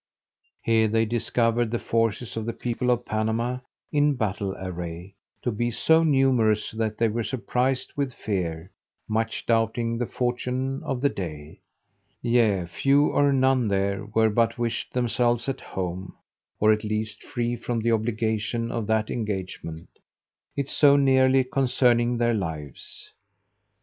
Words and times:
Here 0.63 0.87
they 0.87 1.05
discovered 1.05 1.69
the 1.69 1.77
forces 1.77 2.35
of 2.35 2.47
the 2.47 2.53
people 2.53 2.89
of 2.89 3.05
Panama, 3.05 3.59
in 3.91 4.15
battle 4.15 4.55
array, 4.57 5.13
to 5.43 5.51
be 5.51 5.69
so 5.69 6.01
numerous, 6.01 6.71
that 6.71 6.97
they 6.97 7.07
were 7.07 7.21
surprised 7.21 7.93
with 7.95 8.11
fear, 8.11 8.71
much 9.07 9.45
doubting 9.45 9.99
the 9.99 10.07
fortune 10.07 10.81
of 10.81 11.01
the 11.01 11.09
day: 11.09 11.61
yea, 12.19 12.65
few 12.65 13.09
or 13.11 13.31
none 13.31 13.67
there 13.67 14.05
were 14.07 14.31
but 14.31 14.57
wished 14.57 14.91
themselves 14.91 15.47
at 15.47 15.61
home, 15.61 16.15
or 16.59 16.71
at 16.71 16.83
least 16.83 17.23
free 17.23 17.55
from 17.55 17.81
the 17.81 17.91
obligation 17.91 18.71
of 18.71 18.87
that 18.87 19.11
engagement, 19.11 19.87
it 20.57 20.67
so 20.67 20.95
nearly 20.95 21.43
concerning 21.43 22.17
their 22.17 22.33
lives. 22.33 23.13